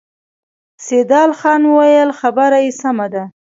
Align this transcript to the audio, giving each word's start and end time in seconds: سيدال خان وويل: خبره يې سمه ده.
سيدال 0.85 1.29
خان 1.39 1.61
وويل: 1.73 2.09
خبره 2.19 2.57
يې 2.63 2.71
سمه 2.81 3.07
ده. 3.13 3.23